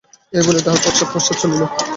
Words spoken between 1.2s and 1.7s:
চলিল।